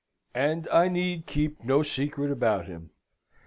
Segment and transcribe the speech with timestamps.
[0.33, 2.89] "And I need keep no secret about him.